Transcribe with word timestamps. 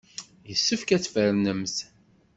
Yessefk 0.49 0.89
ad 0.95 1.01
tfernemt. 1.03 1.77